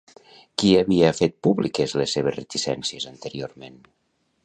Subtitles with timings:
[0.61, 3.83] Qui havia fet públiques les seves reticències anteriorment?